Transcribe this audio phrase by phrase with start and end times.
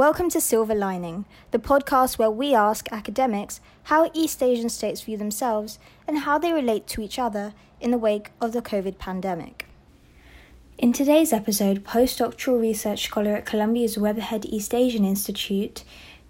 [0.00, 5.18] Welcome to Silver Lining, the podcast where we ask academics how East Asian states view
[5.18, 7.52] themselves and how they relate to each other
[7.82, 9.66] in the wake of the COVID pandemic.
[10.78, 15.84] In today's episode, postdoctoral research scholar at Columbia's Weatherhead East Asian Institute,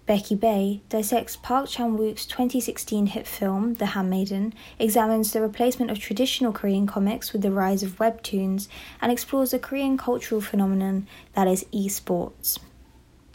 [0.05, 5.97] Becky Bay, dissects Park Chan Wook's 2016 hit film, The Handmaiden, examines the replacement of
[5.97, 8.67] traditional Korean comics with the rise of webtoons,
[9.01, 12.59] and explores the Korean cultural phenomenon that is esports.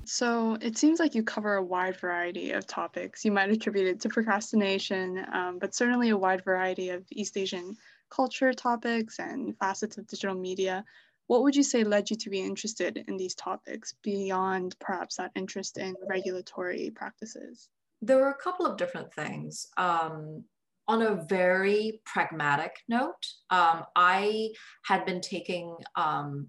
[0.06, 3.24] So it seems like you cover a wide variety of topics.
[3.24, 7.76] You might attribute it to procrastination, um, but certainly a wide variety of East Asian
[8.08, 10.84] culture topics and facets of digital media.
[11.26, 15.32] What would you say led you to be interested in these topics beyond perhaps that
[15.34, 17.68] interest in regulatory practices?
[18.00, 19.66] There were a couple of different things.
[19.76, 20.44] Um,
[20.88, 24.50] on a very pragmatic note, um, I
[24.84, 26.48] had been taking um,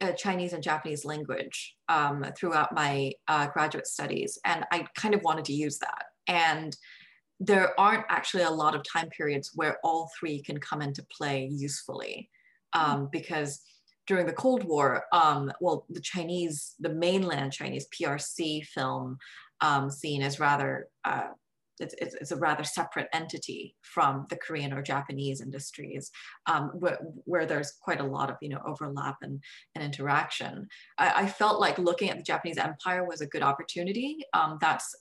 [0.00, 5.22] uh, Chinese and Japanese language um, throughout my uh, graduate studies, and I kind of
[5.22, 6.04] wanted to use that.
[6.26, 6.76] And
[7.40, 11.48] there aren't actually a lot of time periods where all three can come into play
[11.52, 12.30] usefully,
[12.72, 13.12] um, mm.
[13.12, 13.60] because
[14.06, 19.18] during the Cold War, um, well, the Chinese, the mainland Chinese PRC film
[19.60, 21.28] um, scene is rather uh,
[21.80, 26.10] it's, it's, it's, a rather separate entity from the Korean or Japanese industries,
[26.46, 29.42] um, where, where, there's quite a lot of you know overlap and,
[29.74, 30.66] and interaction.
[30.98, 34.18] I, I, felt like looking at the Japanese Empire was a good opportunity.
[34.34, 34.94] Um, that's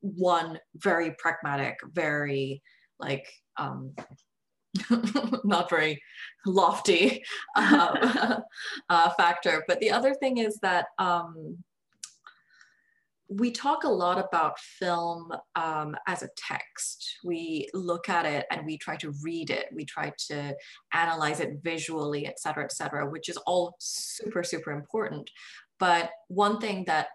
[0.00, 2.62] one very pragmatic, very
[2.98, 3.94] like um,
[5.44, 6.00] not very
[6.44, 7.22] lofty
[7.56, 8.40] uh,
[8.88, 9.64] uh, factor.
[9.66, 11.58] But the other thing is that um,
[13.28, 17.18] we talk a lot about film um, as a text.
[17.24, 19.66] We look at it and we try to read it.
[19.72, 20.54] We try to
[20.92, 25.28] analyze it visually, et cetera, et cetera, which is all super, super important.
[25.80, 27.08] But one thing that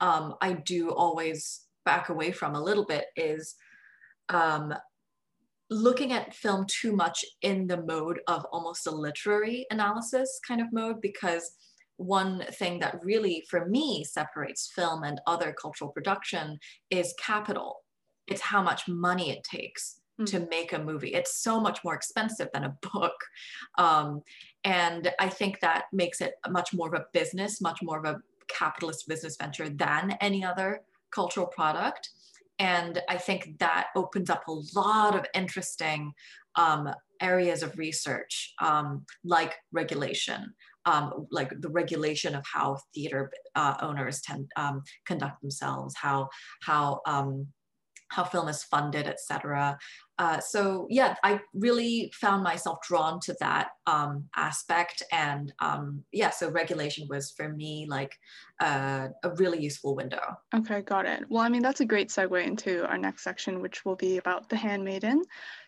[0.00, 3.54] um, I do always back away from a little bit is
[4.30, 4.74] um,
[5.68, 10.72] looking at film too much in the mode of almost a literary analysis kind of
[10.72, 11.52] mode because
[12.00, 17.80] one thing that really, for me, separates film and other cultural production is capital.
[18.26, 20.24] It's how much money it takes mm.
[20.26, 21.12] to make a movie.
[21.12, 23.12] It's so much more expensive than a book.
[23.76, 24.22] Um,
[24.64, 28.22] and I think that makes it much more of a business, much more of a
[28.48, 30.80] capitalist business venture than any other
[31.10, 32.08] cultural product.
[32.58, 36.12] And I think that opens up a lot of interesting
[36.56, 36.88] um,
[37.20, 40.54] areas of research, um, like regulation,
[40.86, 46.28] um, like the regulation of how theater uh, owners tend um, conduct themselves, how
[46.62, 47.46] how um,
[48.10, 49.78] how film is funded, etc.
[50.18, 56.30] Uh, so yeah, I really found myself drawn to that um, aspect, and um, yeah,
[56.30, 58.14] so regulation was for me like
[58.60, 60.36] uh, a really useful window.
[60.54, 61.24] Okay, got it.
[61.28, 64.48] Well, I mean that's a great segue into our next section, which will be about
[64.48, 65.22] the Handmaiden.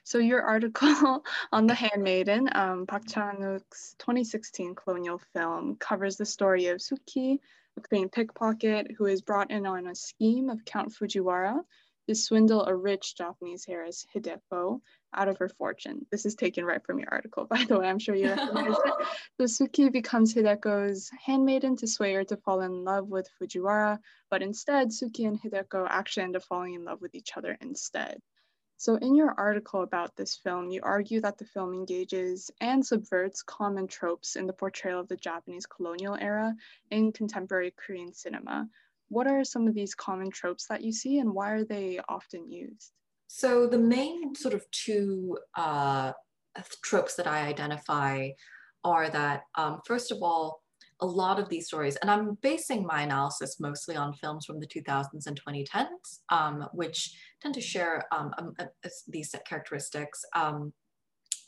[0.05, 6.67] So your article on the Handmaiden, um, Park Chan-wook's 2016 colonial film, covers the story
[6.67, 7.39] of Suki,
[7.77, 11.61] a Korean pickpocket who is brought in on a scheme of Count Fujiwara
[12.09, 14.81] to swindle a rich Japanese heiress, Hideko,
[15.15, 16.05] out of her fortune.
[16.11, 17.89] This is taken right from your article, by the way.
[17.89, 19.07] I'm sure you recognize it.
[19.41, 23.99] So Suki becomes Hideko's handmaiden to sway her to fall in love with Fujiwara,
[24.31, 28.21] but instead, Suki and Hideko actually end up falling in love with each other instead.
[28.82, 33.41] So, in your article about this film, you argue that the film engages and subverts
[33.41, 36.53] common tropes in the portrayal of the Japanese colonial era
[36.91, 38.66] in contemporary Korean cinema,
[39.09, 42.50] what are some of these common tropes that you see and why are they often
[42.50, 42.91] used?
[43.28, 46.14] So the main sort of two uh,
[46.82, 48.31] tropes that I identify
[48.82, 50.62] are that, um, first of all,
[51.03, 54.67] a lot of these stories, and I'm basing my analysis mostly on films from the
[54.67, 58.67] 2000s and 2010s, um, which tend to share um, um uh,
[59.09, 60.25] these characteristics.
[60.35, 60.73] Um,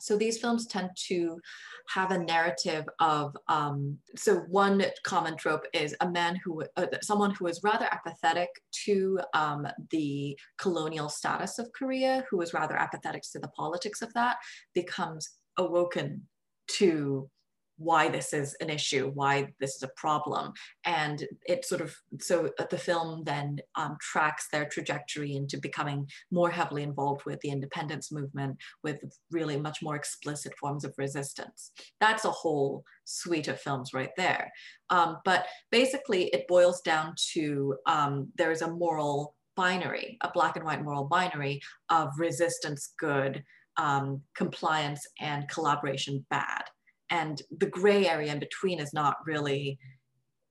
[0.04, 1.40] so these films tend to
[1.88, 7.34] have a narrative of, um, so one common trope is a man who, uh, someone
[7.34, 8.50] who is rather apathetic
[8.84, 14.12] to um, the colonial status of Korea, who is rather apathetic to the politics of
[14.12, 14.36] that,
[14.74, 15.26] becomes
[15.56, 16.20] awoken
[16.66, 17.30] to
[17.76, 20.52] why this is an issue, why this is a problem.
[20.84, 26.50] And it sort of, so the film then um, tracks their trajectory into becoming more
[26.50, 29.00] heavily involved with the independence movement, with
[29.30, 31.72] really much more explicit forms of resistance.
[32.00, 34.50] That's a whole suite of films right there.
[34.90, 40.64] Um, but basically, it boils down to um, there's a moral binary, a black and
[40.64, 43.42] white moral binary of resistance good,
[43.76, 46.64] um, compliance and collaboration bad
[47.10, 49.78] and the gray area in between is not really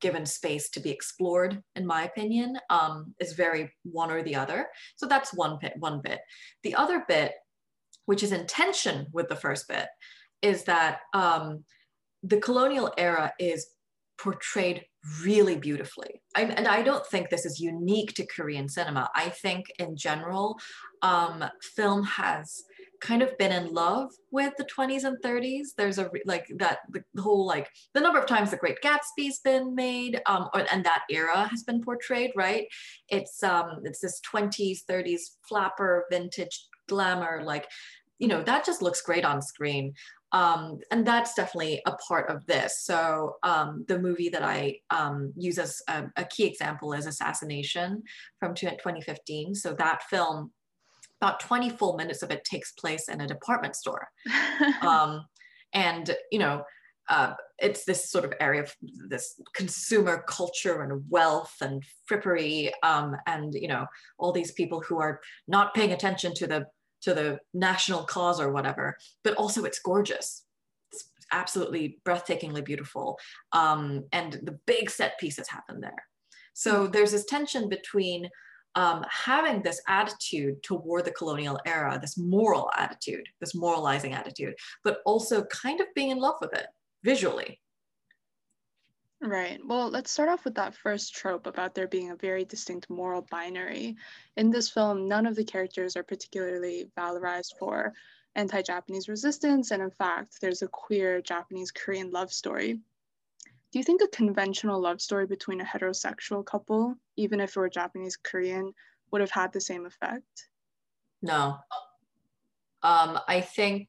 [0.01, 4.67] given space to be explored, in my opinion, um, is very one or the other.
[4.97, 5.73] So that's one bit.
[5.79, 6.19] One bit.
[6.63, 7.31] The other bit,
[8.05, 9.87] which is in tension with the first bit,
[10.41, 11.63] is that um,
[12.21, 13.67] the colonial era is
[14.17, 14.85] portrayed
[15.23, 16.21] really beautifully.
[16.35, 19.09] I, and I don't think this is unique to Korean cinema.
[19.15, 20.57] I think in general,
[21.01, 22.63] um, film has
[23.03, 25.67] kind of been in love with the 20s and 30s.
[25.77, 26.79] There's a like that
[27.13, 30.83] the whole like the number of times the Great Gatsby's been made, um, or, and
[30.85, 32.31] that era has been portrayed.
[32.35, 32.67] Right?
[33.09, 37.65] It's um, it's this 20s, 30s flapper vintage glamour like
[38.19, 39.93] you know that just looks great on screen
[40.33, 42.83] um, and that's definitely a part of this.
[42.83, 48.01] So um, the movie that I um, use as a, a, key example is Assassination
[48.39, 49.53] from 2015.
[49.53, 50.51] So that film,
[51.23, 54.09] about 20 full minutes of it takes place in a department store.
[54.81, 55.25] Um,
[55.73, 56.63] and, you know,
[57.09, 58.73] uh, it's this sort of area of
[59.09, 63.85] this consumer culture and wealth and frippery um, and, you know,
[64.19, 66.65] all these people who are not paying attention to the
[67.01, 70.45] to the national cause or whatever, but also it's gorgeous.
[70.91, 73.17] It's absolutely breathtakingly beautiful.
[73.51, 76.05] Um, and the big set pieces happen there.
[76.53, 78.29] So there's this tension between
[78.75, 84.99] um, having this attitude toward the colonial era, this moral attitude, this moralizing attitude, but
[85.05, 86.67] also kind of being in love with it
[87.03, 87.59] visually.
[89.21, 89.61] Right.
[89.65, 93.25] Well, let's start off with that first trope about there being a very distinct moral
[93.31, 93.95] binary.
[94.35, 97.93] In this film, none of the characters are particularly valorized for
[98.35, 102.79] anti Japanese resistance, and in fact, there's a queer Japanese Korean love story.
[103.73, 107.69] Do you think a conventional love story between a heterosexual couple, even if it were
[107.69, 108.71] Japanese Korean,
[109.11, 110.47] would have had the same effect?
[111.23, 111.57] No.
[112.83, 113.87] Um, I think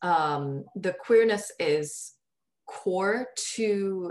[0.00, 2.14] um, the queerness is
[2.66, 4.10] core to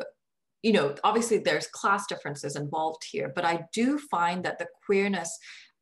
[0.62, 5.36] you know obviously there's class differences involved here but i do find that the queerness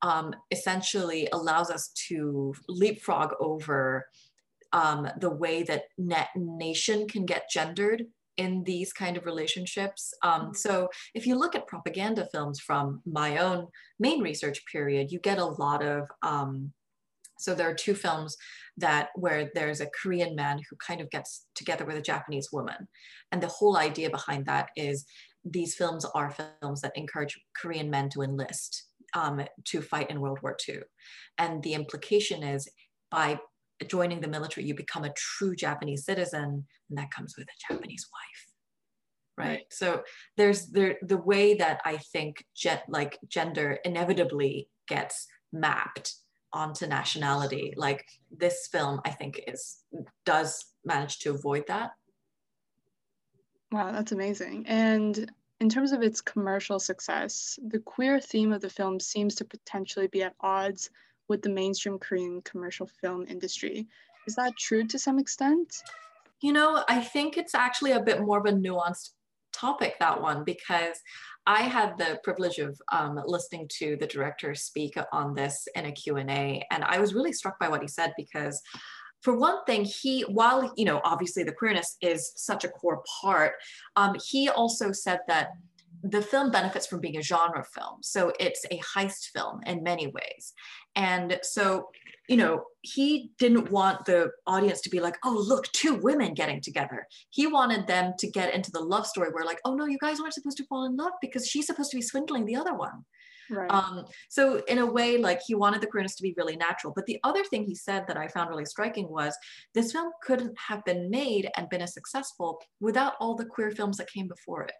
[0.03, 4.05] um, essentially allows us to leapfrog over
[4.71, 8.05] um, the way that net nation can get gendered
[8.39, 10.13] in these kind of relationships.
[10.23, 10.53] Um, mm-hmm.
[10.53, 13.67] so if you look at propaganda films from my own
[13.99, 16.71] main research period, you get a lot of um,
[17.37, 18.35] so there are two films
[18.77, 22.87] that where there's a Korean man who kind of gets together with a Japanese woman.
[23.31, 25.05] And the whole idea behind that is
[25.45, 30.39] these films are films that encourage Korean men to enlist um, to fight in World
[30.43, 30.79] War II.
[31.37, 32.67] And the implication is
[33.09, 33.39] by
[33.87, 38.07] joining the military, you become a true Japanese citizen, and that comes with a Japanese
[38.11, 39.47] wife.
[39.47, 39.61] Right.
[39.71, 40.03] So
[40.35, 46.15] there's there the way that I think jet like gender inevitably gets mapped
[46.51, 48.05] onto nationality like
[48.35, 49.83] this film i think is
[50.25, 51.91] does manage to avoid that
[53.71, 58.69] wow that's amazing and in terms of its commercial success the queer theme of the
[58.69, 60.89] film seems to potentially be at odds
[61.29, 63.87] with the mainstream korean commercial film industry
[64.27, 65.83] is that true to some extent
[66.41, 69.11] you know i think it's actually a bit more of a nuanced
[69.51, 70.97] topic that one because
[71.45, 75.91] I had the privilege of um, listening to the director speak on this in a
[75.91, 78.61] Q&A, and I was really struck by what he said because
[79.21, 83.53] for one thing, he, while, you know, obviously the queerness is such a core part,
[83.95, 85.49] um, he also said that
[86.03, 87.97] the film benefits from being a genre film.
[88.01, 90.53] So it's a heist film in many ways.
[90.95, 91.89] And so
[92.29, 96.61] you know, he didn't want the audience to be like, oh, look, two women getting
[96.61, 97.07] together.
[97.31, 100.19] He wanted them to get into the love story where, like, oh, no, you guys
[100.19, 103.03] aren't supposed to fall in love because she's supposed to be swindling the other one.
[103.49, 103.69] Right.
[103.71, 106.93] Um, so, in a way, like, he wanted the queerness to be really natural.
[106.95, 109.35] But the other thing he said that I found really striking was
[109.73, 113.97] this film couldn't have been made and been as successful without all the queer films
[113.97, 114.73] that came before it.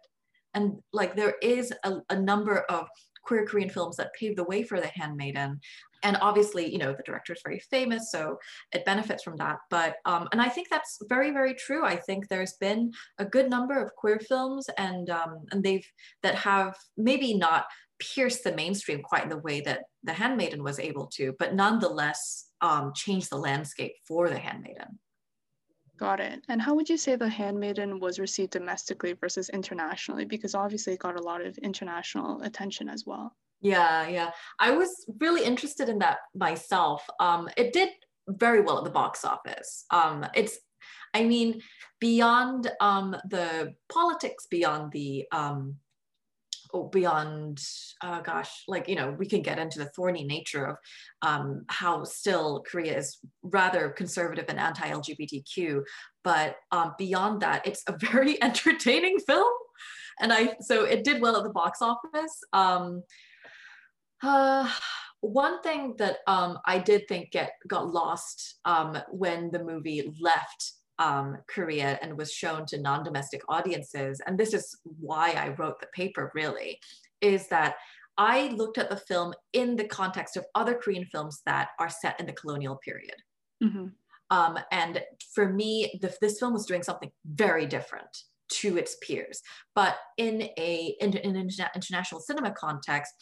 [0.54, 2.88] And, like, there is a, a number of
[3.24, 5.60] queer Korean films that paved the way for The Handmaiden
[6.04, 8.38] and obviously you know the director is very famous so
[8.72, 12.28] it benefits from that but um, and i think that's very very true i think
[12.28, 15.86] there's been a good number of queer films and um, and they've
[16.24, 17.66] that have maybe not
[18.00, 22.48] pierced the mainstream quite in the way that the handmaiden was able to but nonetheless
[22.62, 25.00] um, changed the landscape for the handmaiden
[26.00, 26.46] Got it.
[26.48, 30.24] And how would you say The Handmaiden was received domestically versus internationally?
[30.24, 33.36] Because obviously it got a lot of international attention as well.
[33.62, 34.32] Yeah, yeah.
[34.60, 37.06] I was really interested in that myself.
[37.20, 37.90] Um, it did
[38.28, 39.86] very well at the box office.
[39.92, 40.58] Um, it's,
[41.14, 41.62] I mean,
[42.00, 45.76] beyond um, the politics, beyond the um,
[46.74, 47.62] oh, beyond,
[48.02, 50.76] uh, gosh, like, you know, we can get into the thorny nature of
[51.22, 55.82] um, how still Korea is rather conservative and anti LGBTQ.
[56.24, 59.52] But um, beyond that, it's a very entertaining film
[60.20, 62.44] and I so it did well at the box office.
[62.54, 63.04] Um,
[64.24, 64.70] uh,
[65.22, 70.74] one thing that um, I did think get got lost um, when the movie left
[70.98, 75.88] um, Korea and was shown to non-domestic audiences, and this is why I wrote the
[75.88, 76.80] paper really,
[77.22, 77.76] is that
[78.18, 82.20] I looked at the film in the context of other Korean films that are set
[82.20, 83.16] in the colonial period.
[83.64, 83.88] Mm-hmm.
[84.30, 85.02] Um, and
[85.34, 89.42] for me, the, this film was doing something very different to its peers.
[89.76, 93.14] But in a in, in an international cinema context,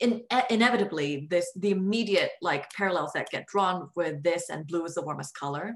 [0.00, 4.94] in, inevitably, this the immediate like parallels that get drawn with this and Blue is
[4.94, 5.74] the warmest color,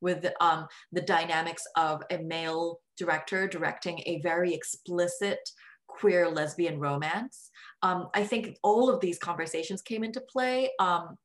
[0.00, 5.38] with um, the dynamics of a male director directing a very explicit
[5.86, 7.50] queer lesbian romance.
[7.82, 11.16] Um, I think all of these conversations came into play um,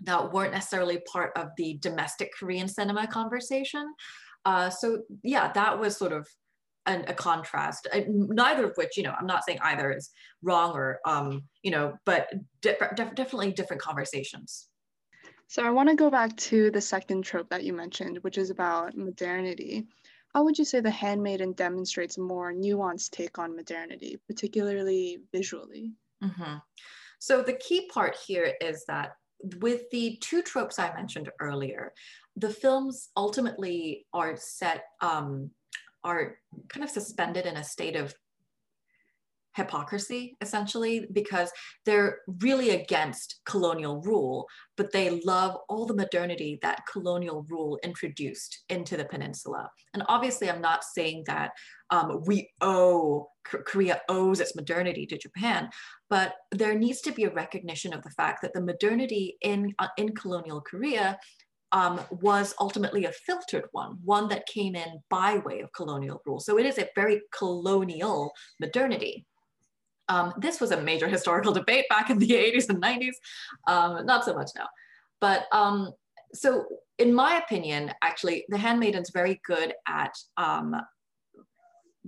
[0.00, 3.92] that weren't necessarily part of the domestic Korean cinema conversation.
[4.44, 6.26] Uh, so yeah, that was sort of
[6.88, 7.86] an, a contrast.
[7.92, 10.10] I, neither of which, you know, I'm not saying either is
[10.42, 12.28] wrong or, um, you know, but
[12.62, 14.66] def definitely different conversations.
[15.46, 18.50] So I want to go back to the second trope that you mentioned, which is
[18.50, 19.86] about modernity.
[20.34, 25.92] How would you say The Handmaiden demonstrates a more nuanced take on modernity, particularly visually?
[26.22, 26.62] Mm -hmm.
[27.18, 29.08] So the key part here is that
[29.60, 31.92] with the two tropes I mentioned earlier,
[32.36, 35.50] the films ultimately are set um,
[36.04, 36.36] are
[36.68, 38.14] kind of suspended in a state of
[39.58, 41.50] hypocrisy essentially because
[41.84, 48.62] they're really against colonial rule but they love all the modernity that colonial rule introduced
[48.68, 49.68] into the peninsula.
[49.94, 51.50] And obviously i'm not saying that
[51.90, 55.70] um, we owe korea owes its modernity to japan
[56.08, 59.88] but there needs to be a recognition of the fact that the modernity in uh,
[59.96, 61.18] in colonial korea
[61.72, 66.40] um, was ultimately a filtered one, one that came in by way of colonial rule.
[66.40, 69.26] So it is a very colonial modernity.
[70.08, 73.14] Um, this was a major historical debate back in the 80s and 90s,
[73.66, 74.68] um, not so much now.
[75.20, 75.92] But um,
[76.32, 76.64] so
[76.98, 80.74] in my opinion, actually, The Handmaiden's very good at um,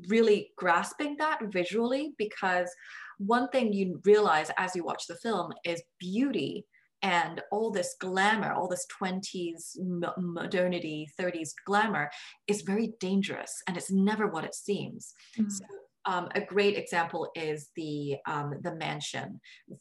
[0.09, 2.71] really grasping that visually because
[3.19, 6.65] one thing you realize as you watch the film is beauty
[7.03, 9.77] and all this glamour, all this 20s
[10.19, 12.11] modernity, 30s glamour
[12.47, 15.13] is very dangerous and it's never what it seems.
[15.39, 15.51] Mm.
[15.51, 15.65] So,
[16.07, 19.39] um, a great example is the um, the mansion,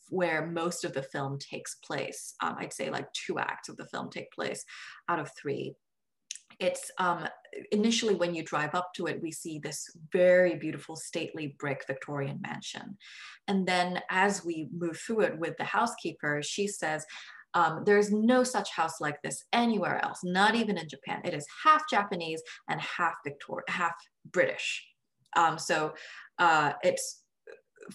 [0.09, 2.35] where most of the film takes place.
[2.43, 4.65] Um, I'd say like two acts of the film take place
[5.07, 5.75] out of three
[6.59, 7.27] it's um,
[7.71, 12.39] initially when you drive up to it, we see this very beautiful, stately brick Victorian
[12.41, 12.97] mansion.
[13.47, 17.05] And then as we move through it with the housekeeper, she says,
[17.53, 21.21] um, there's no such house like this anywhere else, not even in Japan.
[21.23, 23.93] It is half Japanese and half Victor, half
[24.31, 24.85] British.
[25.35, 25.93] Um, so
[26.37, 27.23] uh, it's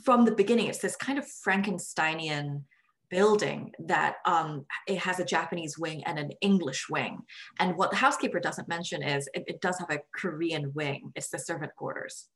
[0.02, 2.62] from the beginning, it's this kind of Frankensteinian
[3.10, 7.20] building that um, it has a Japanese wing and an English wing.
[7.58, 11.12] And what the housekeeper doesn't mention is it, it does have a Korean wing.
[11.14, 12.28] It's the servant quarters.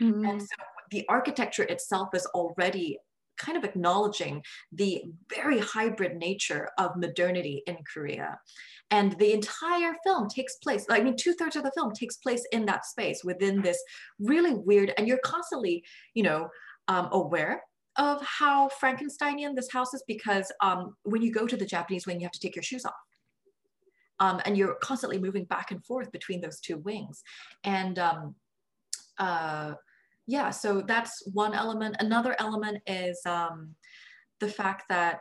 [0.00, 0.24] Mm-hmm.
[0.24, 0.48] And so
[0.90, 2.98] the architecture itself is already
[3.36, 4.42] kind of acknowledging
[4.72, 5.02] the
[5.34, 8.38] very hybrid nature of modernity in Korea.
[8.90, 12.46] And the entire film takes place, I mean, two thirds of the film takes place
[12.52, 13.82] in that space within this
[14.20, 15.82] really weird, and you're constantly,
[16.14, 16.48] you know,
[16.86, 17.62] um, aware
[17.96, 22.20] of how Frankensteinian this house is because um, when you go to the Japanese wing,
[22.20, 22.92] you have to take your shoes off.
[24.20, 27.22] Um, and you're constantly moving back and forth between those two wings.
[27.64, 28.34] And um,
[29.18, 29.74] uh,
[30.26, 31.96] yeah, so that's one element.
[31.98, 33.74] Another element is um,
[34.40, 35.20] the fact that,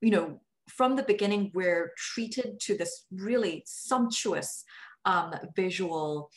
[0.00, 4.64] you know, from the beginning, we're treated to this really sumptuous
[5.04, 6.30] um, visual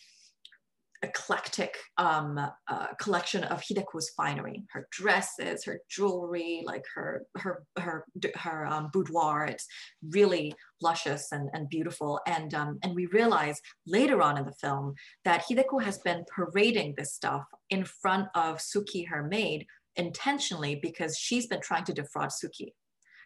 [1.03, 8.05] eclectic um, uh, collection of Hideko's finery, her dresses, her jewelry, like her her her
[8.35, 9.45] her um, boudoir.
[9.45, 9.67] It's
[10.11, 12.19] really luscious and, and beautiful.
[12.25, 14.95] And um, and we realize later on in the film
[15.25, 21.17] that Hideko has been parading this stuff in front of Suki, her maid, intentionally because
[21.17, 22.73] she's been trying to defraud Suki.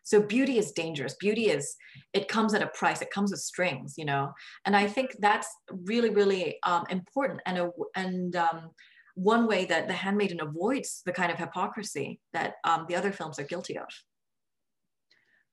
[0.07, 1.15] So beauty is dangerous.
[1.15, 1.75] Beauty is,
[2.13, 3.01] it comes at a price.
[3.01, 4.31] It comes with strings, you know?
[4.63, 7.41] And I think that's really, really um, important.
[7.45, 8.69] And, a, and um,
[9.15, 13.37] one way that The Handmaiden avoids the kind of hypocrisy that um, the other films
[13.37, 13.89] are guilty of.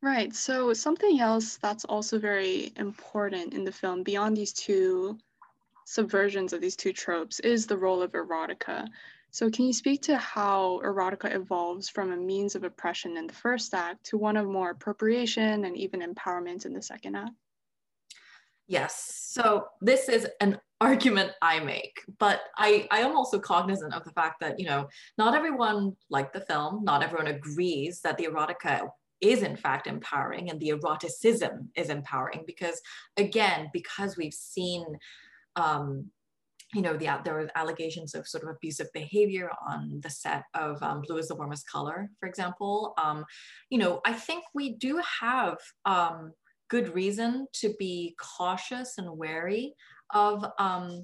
[0.01, 0.33] Right.
[0.33, 5.19] So something else that's also very important in the film, beyond these two
[5.85, 8.87] subversions of these two tropes, is the role of erotica.
[9.35, 13.33] So can you speak to how erotica evolves from a means of oppression in the
[13.33, 17.33] first act to one of more appropriation and even empowerment in the second act?
[18.69, 19.27] Yes.
[19.33, 22.01] So this is an argument I make.
[22.21, 24.87] But I, I am also cognizant of the fact that, you know,
[25.19, 28.87] not everyone liked the film, not everyone agrees that the erotica
[29.21, 32.81] is in fact empowering and the eroticism is empowering because
[33.17, 34.85] again, because we've seen
[35.57, 36.09] um,
[36.75, 40.83] you know, the, there were allegations of sort of abusive behavior on the set of
[40.83, 42.95] um, Blue is the Warmest Color, for example.
[43.03, 43.25] Um,
[43.71, 46.33] you know, I think we do have um,
[46.69, 49.75] good reason to be cautious and wary
[50.13, 51.03] of um,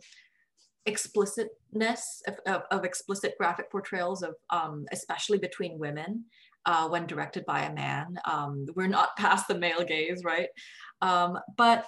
[0.87, 6.25] explicitness of, of, of, explicit graphic portrayals of um, especially between women
[6.67, 10.49] uh, when directed by a man um, we're not past the male gaze right
[11.03, 11.87] um, but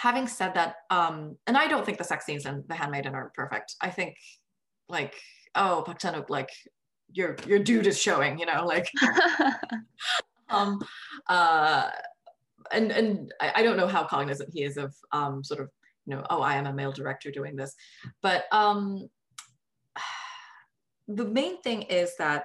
[0.00, 3.32] having said that um, and i don't think the sex scenes in the handmaiden are
[3.34, 3.76] perfect.
[3.80, 4.16] I think
[4.88, 5.14] like
[5.54, 6.50] oh Park Chan-wook, like
[7.12, 8.88] your your dude is showing you know like
[10.48, 10.80] um
[11.28, 11.90] uh
[12.72, 15.70] and and I, I, don't know how cognizant he is of um, sort of
[16.06, 17.74] you know oh I am a male director doing this,
[18.22, 19.08] but um,
[21.08, 22.44] the main thing is that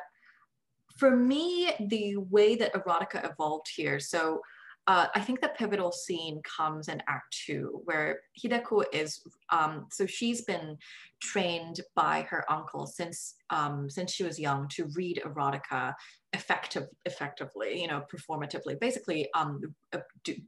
[0.98, 4.42] for me the way that erotica evolved here so
[4.88, 9.22] uh, I think the pivotal scene comes in Act Two, where Hideko is.
[9.52, 10.78] Um, so she's been
[11.22, 15.94] trained by her uncle since um, since she was young to read erotica
[16.34, 18.80] effective, effectively, you know, performatively.
[18.80, 19.60] Basically, um,
[19.92, 20.00] uh,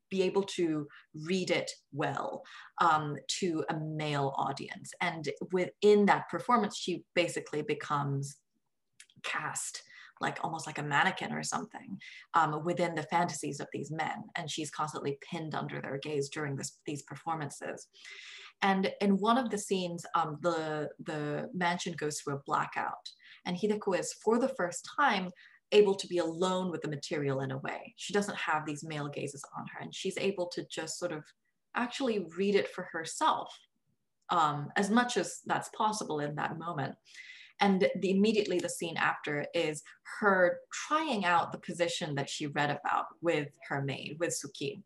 [0.09, 2.43] be able to read it well
[2.79, 8.37] um, to a male audience, and within that performance, she basically becomes
[9.23, 9.81] cast
[10.21, 11.97] like almost like a mannequin or something
[12.33, 14.23] um, within the fantasies of these men.
[14.35, 17.87] And she's constantly pinned under their gaze during this, these performances.
[18.61, 22.93] And in one of the scenes, um, the, the mansion goes through a blackout.
[23.45, 25.31] And Hideko is, for the first time,
[25.71, 27.93] able to be alone with the material in a way.
[27.97, 31.23] She doesn't have these male gazes on her, and she's able to just sort of
[31.75, 33.55] actually read it for herself
[34.29, 36.95] um, as much as that's possible in that moment.
[37.59, 39.81] And the, immediately the scene after is
[40.19, 44.81] her trying out the position that she read about with her maid, with Suki.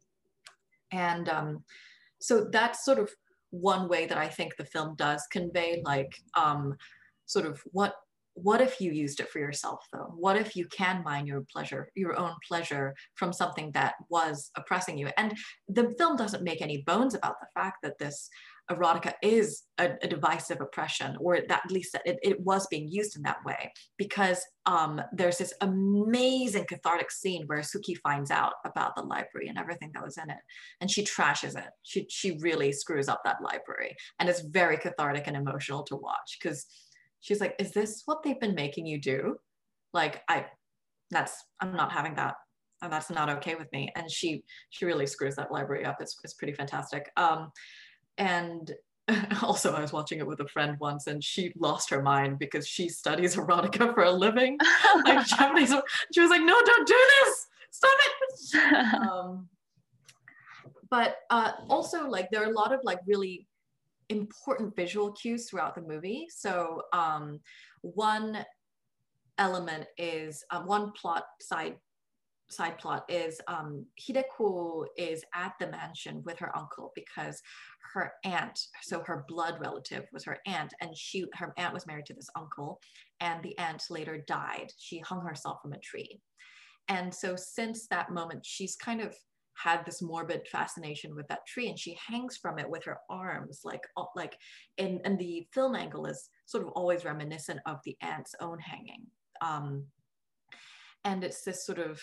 [0.92, 1.64] And um,
[2.20, 3.10] so that's sort of
[3.50, 6.76] one way that I think the film does convey like um,
[7.26, 7.96] sort of what
[8.34, 11.90] what if you used it for yourself though what if you can mine your pleasure
[11.96, 16.82] your own pleasure from something that was oppressing you and the film doesn't make any
[16.84, 18.30] bones about the fact that this
[18.72, 23.22] erotica is a, a divisive oppression, or at least it, it, was being used in
[23.24, 29.02] that way, because um, there's this amazing cathartic scene where Suki finds out about the
[29.04, 30.38] library and everything that was in it,
[30.80, 31.70] and she trashes it.
[31.84, 36.38] She she really screws up that library, and it's very cathartic and emotional to watch
[36.42, 36.66] because
[37.20, 39.38] she's like, "Is this what they've been making you do?"
[39.94, 40.46] Like I,
[41.10, 42.36] that's I'm not having that
[42.82, 46.18] and that's not okay with me and she she really screws that library up it's,
[46.24, 47.52] it's pretty fantastic um
[48.18, 48.72] and
[49.42, 52.68] also I was watching it with a friend once and she lost her mind because
[52.68, 54.58] she studies erotica for a living.
[55.06, 55.74] like Japanese,
[56.14, 57.48] she was like, no, don't do this.
[57.72, 58.94] Stop it.
[59.10, 59.50] um,
[60.90, 63.48] but uh, also like there are a lot of like really
[64.10, 66.28] important visual cues throughout the movie.
[66.30, 67.40] So um,
[67.82, 68.46] one
[69.38, 71.78] element is um, one plot side
[72.50, 77.42] side plot is um, Hideko is at the mansion with her uncle because
[77.94, 82.06] her aunt, so her blood relative was her aunt, and she her aunt was married
[82.08, 82.80] to this uncle,
[83.20, 84.72] and the aunt later died.
[84.78, 86.22] She hung herself from a tree.
[86.88, 89.16] And so since that moment, she's kind of
[89.56, 93.62] had this morbid fascination with that tree and she hangs from it with her arms
[93.64, 93.84] like
[94.16, 94.36] like
[94.78, 99.06] and, and the film angle is sort of always reminiscent of the aunt's own hanging
[99.42, 99.84] um,
[101.04, 102.02] and it's this sort of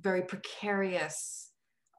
[0.00, 1.52] very precarious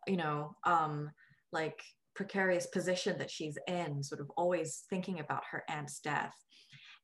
[0.07, 1.09] you know um,
[1.51, 1.79] like
[2.17, 6.33] precarious position that she's in, sort of always thinking about her aunt's death.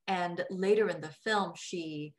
[0.07, 2.13] And later in the film, she,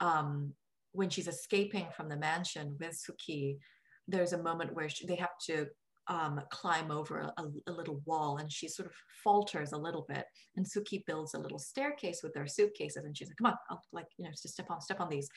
[0.00, 0.52] um,
[0.90, 3.58] when she's escaping from the mansion with Suki,
[4.08, 5.68] there's a moment where she, they have to
[6.08, 10.24] um, climb over a, a, little wall and she sort of falters a little bit.
[10.56, 13.80] And Suki builds a little staircase with their suitcases and she's like, come on, I'll
[13.92, 15.28] like, you know, just step on, step on these.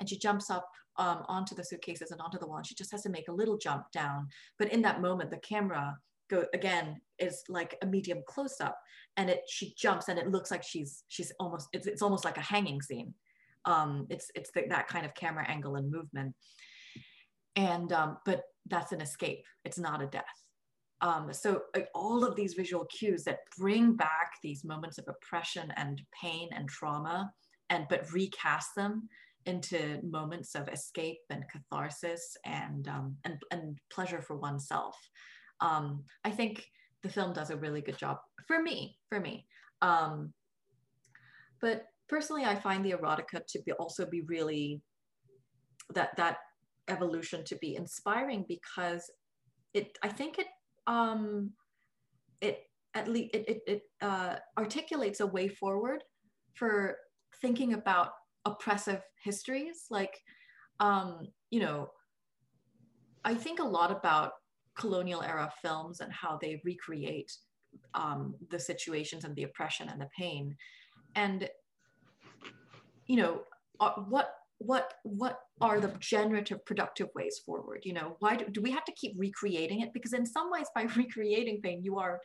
[0.00, 0.66] And she jumps up
[0.96, 2.56] um, onto the suitcases and onto the wall.
[2.56, 4.28] And she just has to make a little jump down.
[4.58, 5.96] But in that moment, the camera
[6.28, 8.78] go again is like a medium close up
[9.16, 12.38] and it she jumps and it looks like she's she's almost it's, it's almost like
[12.38, 13.14] a hanging scene.
[13.64, 16.34] Um it's it's the, that kind of camera angle and movement.
[17.54, 19.44] And um but that's an escape.
[19.64, 20.24] It's not a death.
[21.00, 21.62] Um so
[21.94, 26.68] all of these visual cues that bring back these moments of oppression and pain and
[26.68, 27.32] trauma
[27.70, 29.08] and but recast them
[29.46, 34.96] into moments of escape and catharsis and um, and, and pleasure for oneself
[35.60, 36.64] um, I think
[37.02, 39.46] the film does a really good job for me, for me.
[39.82, 40.32] Um,
[41.60, 44.82] but personally, I find the erotica to be also be really
[45.94, 46.38] that that
[46.88, 49.10] evolution to be inspiring because
[49.74, 50.46] it I think it
[50.86, 51.52] um
[52.40, 52.60] it
[52.94, 56.02] at least it it, it uh, articulates a way forward
[56.54, 56.96] for
[57.40, 58.10] thinking about
[58.44, 60.14] oppressive histories like
[60.80, 61.88] um you know
[63.24, 64.32] I think a lot about
[64.76, 67.32] colonial era films and how they recreate
[67.94, 70.56] um, the situations and the oppression and the pain.
[71.14, 71.48] And
[73.06, 73.42] you know
[73.80, 77.82] uh, what what what are the generative productive ways forward?
[77.84, 79.92] You know why do, do we have to keep recreating it?
[79.92, 82.20] Because in some ways by recreating pain you are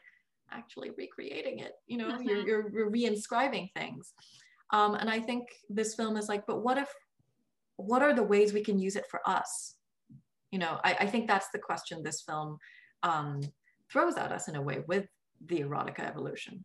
[0.52, 1.74] actually recreating it.
[1.88, 2.28] You know mm-hmm.
[2.28, 4.14] you're, you're, you're reinscribing things.
[4.74, 6.88] Um, and i think this film is like but what if
[7.76, 9.76] what are the ways we can use it for us
[10.52, 12.58] you know i, I think that's the question this film
[13.04, 13.42] um,
[13.92, 15.06] throws at us in a way with
[15.46, 16.64] the erotica evolution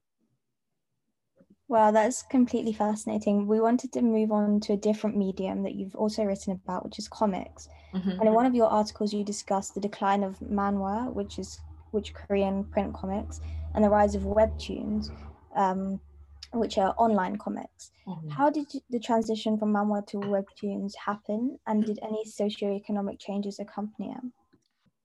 [1.69, 3.49] Wow, that's completely fascinating.
[3.49, 6.99] We wanted to move on to a different medium that you've also written about, which
[6.99, 7.69] is comics.
[7.93, 8.11] Mm-hmm.
[8.11, 12.15] And in one of your articles, you discussed the decline of manhwa, which is which
[12.15, 13.41] Korean print comics,
[13.75, 15.11] and the rise of webtoons,
[15.57, 15.99] um,
[16.53, 17.91] which are online comics.
[18.07, 18.31] Mm-hmm.
[18.31, 24.11] How did the transition from manhwa to webtoons happen, and did any socioeconomic changes accompany
[24.11, 24.33] it?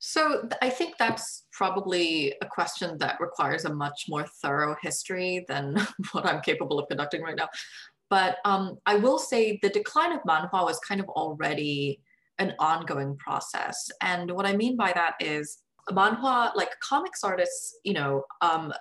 [0.03, 5.77] So I think that's probably a question that requires a much more thorough history than
[6.11, 7.49] what I'm capable of conducting right now.
[8.09, 12.01] But um, I will say the decline of manhwa was kind of already
[12.39, 13.89] an ongoing process.
[14.01, 15.59] And what I mean by that is
[15.91, 18.73] manhwa, like comics artists, you know, um,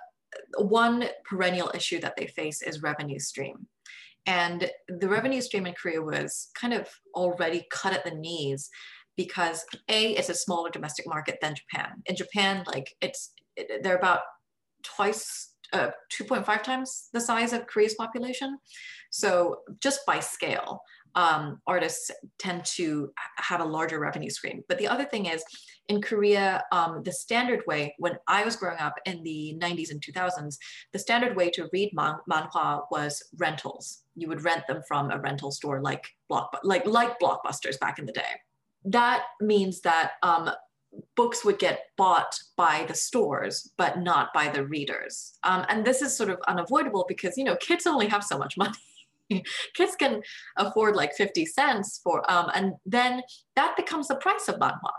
[0.57, 3.67] one perennial issue that they face is revenue stream.
[4.25, 8.69] And the revenue stream in Korea was kind of already cut at the knees
[9.17, 12.03] because a it's a smaller domestic market than Japan.
[12.05, 14.21] In Japan, like it's it, they're about
[14.83, 18.57] twice, uh, 2.5 times the size of Korea's population.
[19.11, 20.81] So just by scale,
[21.15, 24.63] um, artists tend to have a larger revenue stream.
[24.67, 25.43] But the other thing is,
[25.87, 30.01] in Korea, um, the standard way, when I was growing up in the 90s and
[30.01, 30.55] 2000s,
[30.93, 34.03] the standard way to read man- manhwa was rentals.
[34.15, 38.05] You would rent them from a rental store like block, like like blockbusters back in
[38.05, 38.33] the day
[38.85, 40.49] that means that um,
[41.15, 46.01] books would get bought by the stores but not by the readers um, and this
[46.01, 48.77] is sort of unavoidable because you know kids only have so much money
[49.75, 50.21] kids can
[50.57, 53.21] afford like 50 cents for um, and then
[53.55, 54.91] that becomes the price of manhwa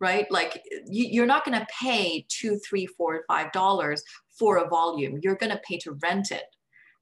[0.00, 0.26] right?
[0.30, 4.02] Like you, are not going to pay two three four five dollars
[4.38, 5.18] for a volume.
[5.22, 6.44] You're going to pay to rent it.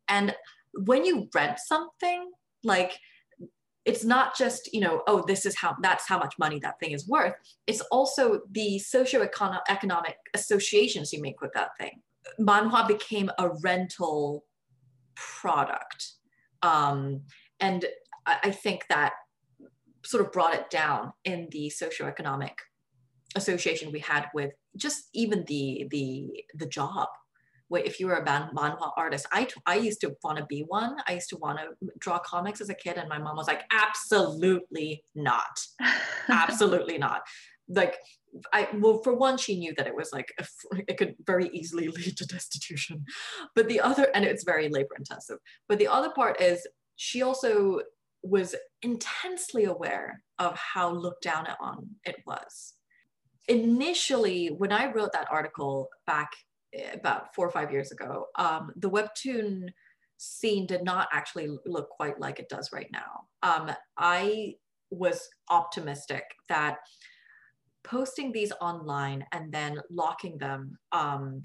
[0.08, 0.34] And
[0.74, 2.30] when you rent something
[2.64, 2.98] like
[3.84, 6.92] it's not just you know oh this is how that's how much money that thing
[6.92, 7.34] is worth.
[7.66, 12.00] It's also the socio-economic associations you make with that thing.
[12.40, 14.44] Manhwa became a rental
[15.16, 16.12] product
[16.62, 17.22] um,
[17.60, 17.84] and
[18.26, 19.12] I, I think that
[20.04, 22.56] sort of brought it down in the socio-economic
[23.36, 27.08] association we had with just even the the the job
[27.72, 29.26] where if you were a manhwa artist.
[29.32, 30.96] I, I used to want to be one.
[31.08, 33.62] I used to want to draw comics as a kid, and my mom was like,
[33.72, 35.58] absolutely not.
[36.28, 37.22] absolutely not.
[37.68, 37.96] Like,
[38.52, 40.32] I well, for one, she knew that it was like
[40.88, 43.04] it could very easily lead to destitution,
[43.54, 45.38] but the other, and it's very labor intensive.
[45.68, 46.66] But the other part is
[46.96, 47.80] she also
[48.22, 52.74] was intensely aware of how looked down on it was.
[53.48, 56.30] Initially, when I wrote that article back
[56.94, 59.68] about four or five years ago, um, the webtoon
[60.18, 63.24] scene did not actually look quite like it does right now.
[63.42, 64.54] Um, I
[64.90, 66.78] was optimistic that
[67.84, 71.42] posting these online and then locking them, um,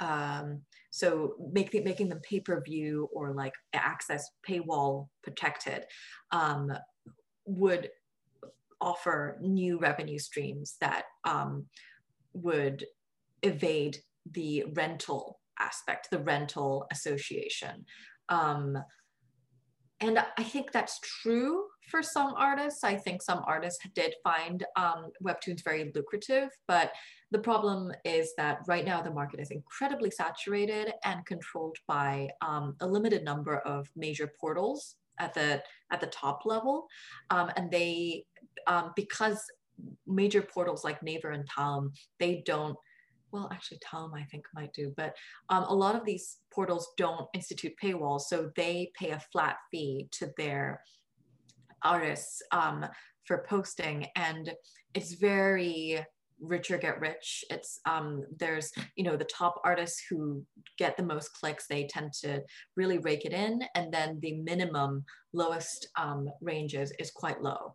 [0.00, 5.84] um, so making making them pay per view or like access paywall protected,
[6.32, 6.72] um,
[7.44, 7.90] would
[8.80, 11.66] offer new revenue streams that um,
[12.32, 12.84] would
[13.42, 13.98] evade
[14.32, 17.84] the rental aspect, the rental association.
[18.30, 18.78] Um,
[20.00, 22.84] and I think that's true for some artists.
[22.84, 26.92] I think some artists did find um, webtoons very lucrative, but
[27.30, 32.76] the problem is that right now the market is incredibly saturated and controlled by um,
[32.80, 36.86] a limited number of major portals at the at the top level,
[37.30, 38.24] um, and they
[38.66, 39.44] um, because
[40.06, 42.76] major portals like Naver and Daum they don't
[43.32, 45.14] well, actually, Daum, I think might do, but
[45.48, 50.08] um, a lot of these portals don't institute paywalls, so they pay a flat fee
[50.12, 50.82] to their
[51.84, 52.86] artists um,
[53.24, 54.52] for posting, and
[54.94, 56.04] it's very
[56.40, 57.44] richer get rich.
[57.50, 60.44] It's um, there's you know the top artists who
[60.78, 61.66] get the most clicks.
[61.66, 62.42] They tend to
[62.76, 67.74] really rake it in, and then the minimum lowest um, ranges is quite low.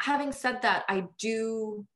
[0.00, 1.86] Having said that, I do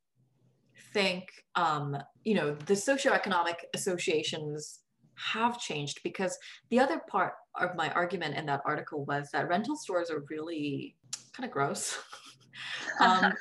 [0.92, 4.80] think um, you know the socioeconomic associations
[5.16, 6.36] have changed because
[6.70, 10.96] the other part of my argument in that article was that rental stores are really
[11.34, 11.98] kind of gross.
[13.00, 13.32] um,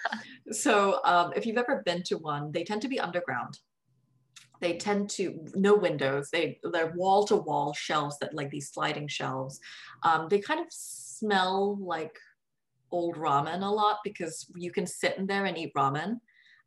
[0.51, 3.59] so um, if you've ever been to one, they tend to be underground.
[4.59, 6.29] They tend to no windows.
[6.31, 9.59] They they're wall to wall shelves that like these sliding shelves.
[10.03, 12.17] Um, they kind of smell like
[12.91, 16.19] old ramen a lot because you can sit in there and eat ramen.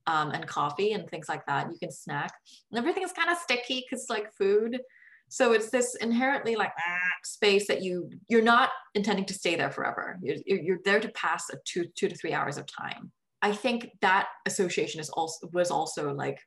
[0.09, 1.67] Um, and coffee and things like that.
[1.73, 2.31] You can snack.
[2.71, 4.79] And everything is kind of sticky because like food.
[5.29, 9.71] So it's this inherently like ah, space that you you're not intending to stay there
[9.71, 10.19] forever.
[10.23, 13.13] You're, you're there to pass a two two to three hours of time.
[13.43, 16.39] I think that association is also was also like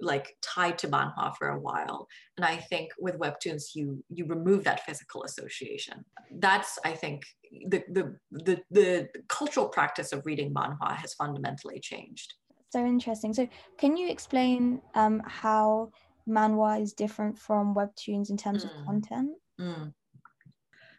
[0.00, 4.64] like tied to manhwa for a while and i think with webtoons you you remove
[4.64, 6.04] that physical association
[6.38, 7.22] that's i think
[7.68, 12.34] the the the, the cultural practice of reading manhwa has fundamentally changed
[12.70, 15.90] so interesting so can you explain um, how
[16.30, 18.70] manhwa is different from webtoons in terms mm.
[18.70, 19.30] of content?
[19.60, 19.92] Mm.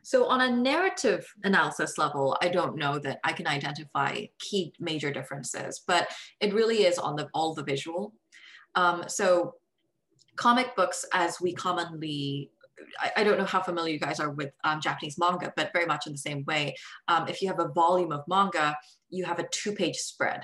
[0.04, 5.12] So, on a narrative analysis level, I don't know that I can identify key major
[5.12, 8.14] differences, but it really is on the all the visual.
[8.76, 9.56] Um, so,
[10.36, 12.52] comic books, as we commonly
[13.00, 15.86] I, I, don't know how familiar you guys are with um, Japanese manga, but very
[15.86, 16.76] much in the same way.
[17.08, 18.76] Um, if you have a volume of manga,
[19.10, 20.42] you have a two page spread.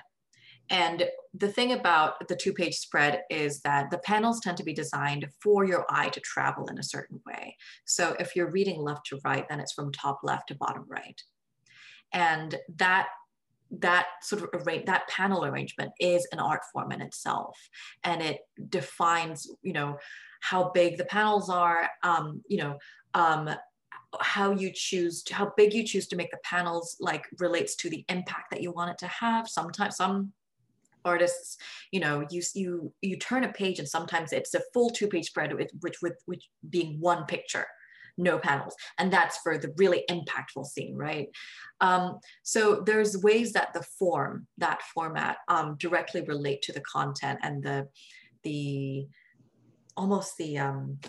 [0.70, 4.74] And the thing about the two page spread is that the panels tend to be
[4.74, 7.56] designed for your eye to travel in a certain way.
[7.86, 11.22] So if you're reading left to right, then it's from top left to bottom right.
[12.14, 13.08] And that
[13.70, 17.58] that sort of arrange that panel arrangement is an art form in itself
[18.06, 19.98] and it defines you know
[20.40, 22.78] how big the panels are um, you know
[23.14, 23.50] um,
[24.22, 27.90] how you choose to, how big you choose to make the panels like relates to
[27.90, 30.32] the impact that you want it to have sometimes some
[31.08, 31.58] artists
[31.92, 35.28] you know you you you turn a page and sometimes it's a full two page
[35.28, 37.66] spread with which with which being one picture
[38.18, 38.76] no panels.
[38.98, 41.30] And that's for the really impactful scene right?
[41.82, 47.40] Um, so there's ways that the form that format um, directly relate to the content
[47.44, 47.88] and the
[48.44, 49.08] the
[49.96, 51.00] almost the um,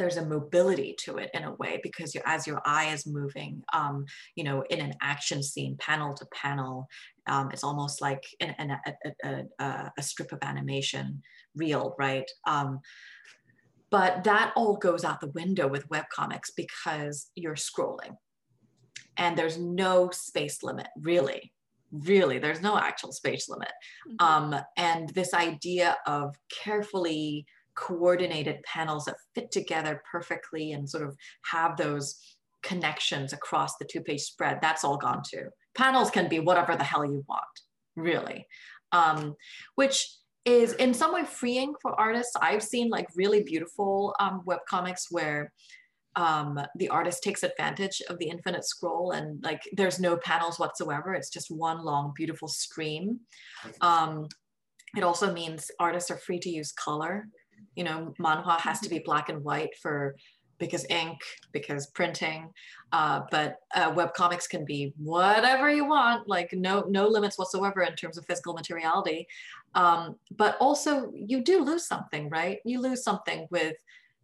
[0.00, 3.62] there's a mobility to it in a way because you, as your eye is moving,
[3.74, 6.88] um, you know, in an action scene, panel to panel,
[7.26, 8.66] um, it's almost like a,
[9.60, 11.22] a, a, strip of animation
[11.54, 12.28] reel, right?
[12.46, 12.80] Um,
[13.90, 18.16] but that all goes out the window with web comics because you're scrolling
[19.18, 21.52] and there's no space limit, really.
[21.92, 23.72] Really, there's no actual space limit.
[24.08, 24.54] Mm-hmm.
[24.54, 31.16] Um, and this idea of carefully coordinated panels that fit together perfectly and sort of
[31.50, 32.16] have those
[32.62, 35.48] connections across the two page spread, that's all gone too.
[35.74, 37.42] Panels can be whatever the hell you want,
[37.96, 38.46] really,
[38.92, 39.34] um,
[39.76, 40.08] which
[40.44, 42.34] is in some way freeing for artists.
[42.40, 45.52] I've seen like really beautiful um, web comics where
[46.16, 51.14] um, the artist takes advantage of the infinite scroll and like there's no panels whatsoever.
[51.14, 53.20] It's just one long, beautiful stream.
[53.80, 54.26] Um,
[54.96, 57.28] it also means artists are free to use color
[57.76, 60.16] you know, manhwa has to be black and white for
[60.60, 61.18] because ink,
[61.52, 62.50] because printing,
[62.92, 67.80] uh, but uh, web comics can be whatever you want, like no no limits whatsoever
[67.82, 69.26] in terms of physical materiality.
[69.74, 72.58] Um, but also, you do lose something, right?
[72.64, 73.76] You lose something with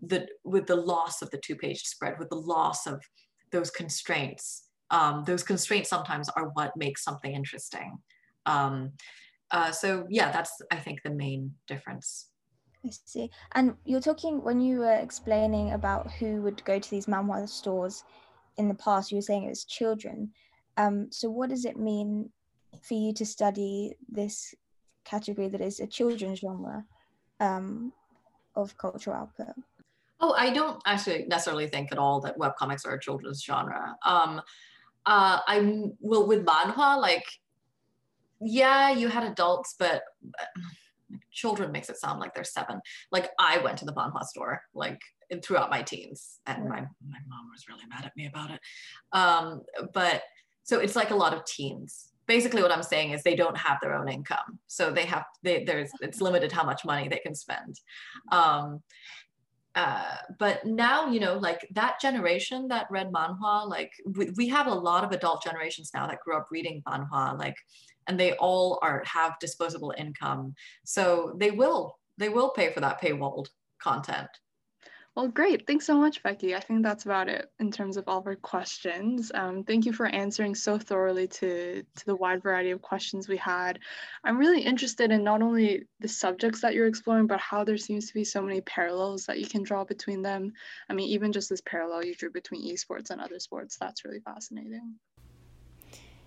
[0.02, 3.02] the with the loss of the two page spread, with the loss of
[3.50, 4.64] those constraints.
[4.90, 7.98] Um, those constraints sometimes are what makes something interesting.
[8.44, 8.92] Um,
[9.50, 12.28] uh, so yeah, that's I think the main difference.
[12.86, 13.30] I see.
[13.54, 18.04] And you're talking when you were explaining about who would go to these manhwa stores
[18.56, 20.30] in the past, you were saying it was children.
[20.76, 22.30] Um, so what does it mean
[22.82, 24.54] for you to study this
[25.04, 26.84] category that is a children's genre
[27.40, 27.92] um,
[28.54, 29.54] of cultural output?
[30.20, 33.96] Oh, I don't actually necessarily think at all that webcomics are a children's genre.
[34.04, 34.40] Um,
[35.04, 37.24] uh, I'm well with manhwa, like,
[38.40, 40.02] yeah, you had adults, but
[41.30, 42.80] children makes it sound like they're seven.
[43.12, 45.00] Like I went to the manhwa store like
[45.42, 48.60] throughout my teens, and my my mom was really mad at me about it.
[49.12, 50.22] Um, but
[50.64, 52.12] so it's like a lot of teens.
[52.26, 55.64] Basically, what I'm saying is they don't have their own income, so they have they,
[55.64, 57.78] there's it's limited how much money they can spend.
[58.32, 58.82] Um,
[59.76, 64.66] uh, but now you know like that generation that read manhwa like we, we have
[64.66, 67.56] a lot of adult generations now that grew up reading manhwa like
[68.06, 70.54] and they all are have disposable income.
[70.84, 73.48] So they will they will pay for that paywalled
[73.80, 74.28] content
[75.16, 75.66] well, great.
[75.66, 76.54] Thanks so much, Becky.
[76.54, 79.32] I think that's about it in terms of all of our questions.
[79.34, 83.38] Um, thank you for answering so thoroughly to, to the wide variety of questions we
[83.38, 83.78] had.
[84.24, 88.08] I'm really interested in not only the subjects that you're exploring, but how there seems
[88.08, 90.52] to be so many parallels that you can draw between them.
[90.90, 94.20] I mean, even just this parallel you drew between esports and other sports, that's really
[94.20, 94.96] fascinating.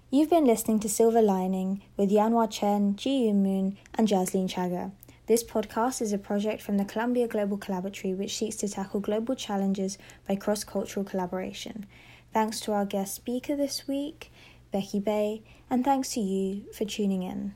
[0.09, 4.93] You've been listening to Silver Lining with Yanhua Chen, Ji Yoon Moon, and Jasleen Chaga.
[5.29, 9.35] This podcast is a project from the Columbia Global Collaboratory which seeks to tackle global
[9.35, 11.85] challenges by cross cultural collaboration.
[12.33, 14.31] Thanks to our guest speaker this week,
[14.71, 17.53] Becky Bay, and thanks to you for tuning in.